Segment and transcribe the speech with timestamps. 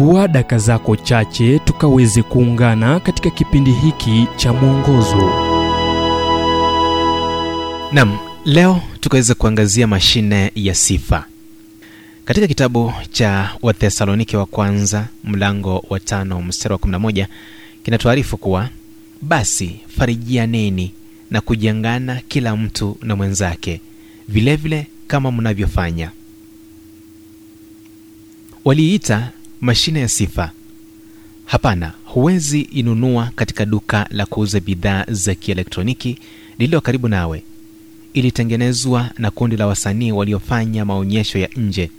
[0.00, 5.30] chukua daka zako chache tukaweze kuungana katika kipindi hiki cha mwongozo.
[7.92, 11.24] Nam leo tukaweza kuangazia mashine ya sifa.
[12.24, 17.26] Katika kitabu cha wathesalonike wa kwanza mlango wa tano mstari wa 11
[17.82, 18.68] kinatuarifu kuwa
[19.22, 20.92] basi farijianeni
[21.30, 23.80] na kujengana kila mtu na mwenzake
[24.28, 26.10] vilevile vile kama mnavyofanya.
[28.64, 30.50] Waliiita mashine ya sifa.
[31.44, 36.18] Hapana huwezi inunua katika duka la kuuza bidhaa za kielektroniki
[36.58, 37.42] lililo karibu nawe.
[38.14, 41.90] Ilitengenezwa na kundi la wasanii waliofanya maonyesho ya nje.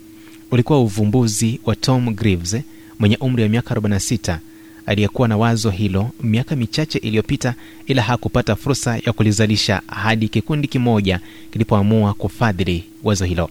[0.51, 2.57] Ulikuwa uvumbuzi wa tom greaves
[2.99, 4.37] mwenye umri wa miaka 46
[4.85, 7.55] aliyekuwa na wazo hilo miaka michache iliyopita
[7.87, 11.19] ila hakupata fursa ya kulizalisha hadi kikundi kimoja
[11.51, 13.49] kilipoamua kufadhili wazo hilo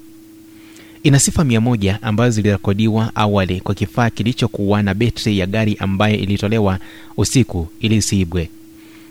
[1.02, 6.16] ina sifa mia moja ambazo zilirekodiwa awali kwa kifaa kilichokuwa na betri ya gari ambayo
[6.16, 6.78] ilitolewa
[7.16, 8.50] usiku ili isiibwe.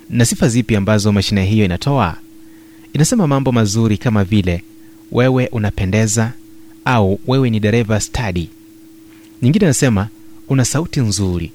[0.09, 2.18] Na sifa zipi ambazo mashine hiyo inatoa?
[2.94, 4.64] Inasema mambo mazuri kama vile
[5.12, 6.34] wewe unapendeza
[6.86, 8.50] au wewe ni dereva stadi.
[9.42, 10.08] Nyingine anasema
[10.50, 11.52] una sauti nzuri.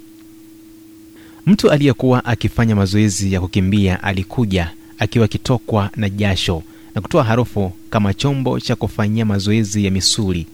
[1.47, 6.63] Mtu aliyekuwa akifanya mazoezi ya kukimbia alikuja akiwa akitokwa na jasho
[6.95, 10.47] na kutoa harufu kama chombo cha kufanyia mazoezi ya misuli.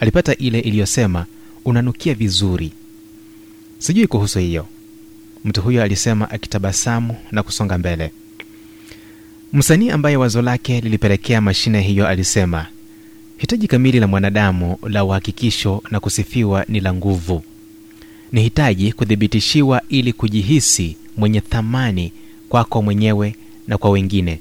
[0.00, 1.26] Alipata ile iliyosema
[1.64, 2.72] unanukia vizuri.
[3.78, 4.66] Sijui kuhusu hiyo.
[5.44, 8.10] Mtu huyo alisema akitabasamu na kusonga mbele.
[9.52, 12.66] Msanii ambaye wazo lake lilipelekea mashine hiyo alisema
[13.36, 17.42] hitaji kamili la mwanadamu la uhakikisho na kusifiwa ni la nguvu.
[18.32, 22.12] Ni hitaji kuthibitishiwa ili kujihisi mwenye thamani
[22.48, 23.36] kwako mwenyewe
[23.68, 24.40] na kwa wengine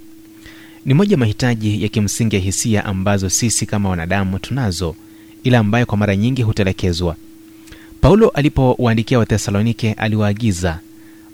[0.85, 4.95] ni moja mahitaji ya kimsingi ya hisia ambazo sisi kama wanadamu tunazo
[5.43, 7.15] ila ambayo kwa mara nyingi hutelekezwa.
[8.01, 10.79] Paulo alipowaandikia wathesalonike aliwaagiza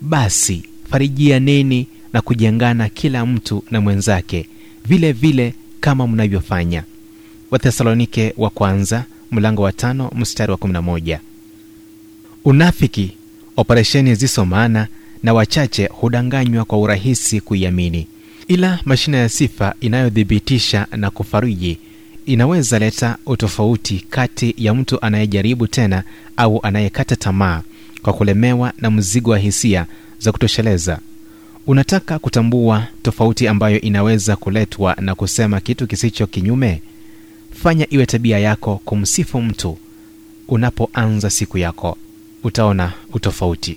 [0.00, 4.48] basi farijianeni na kujengana kila mtu na mwenzake
[4.86, 6.84] vile vile kama mnavyofanya.
[7.50, 11.18] Wathesalonike wa kwanza mlango wa tano mstari wa 11
[12.44, 13.12] unafiki
[13.56, 14.88] operesheni ziso maana
[15.22, 18.06] na wachache hudanganywa kwa urahisi kuiamini
[18.48, 21.78] ila mashine ya sifa inayothibitisha na kufariji
[22.26, 26.02] inaweza leta utofauti kati ya mtu anayejaribu tena
[26.36, 27.62] au anayekata tamaa
[28.02, 29.86] kwa kulemewa na mzigo wa hisia
[30.18, 30.98] za kutosheleza.
[31.66, 36.82] Unataka kutambua tofauti ambayo inaweza kuletwa na kusema kitu kisicho kinyume?
[37.62, 39.78] Fanya iwe tabia yako kumsifu mtu
[40.48, 41.96] unapoanza siku yako.
[42.44, 43.76] Utaona utofauti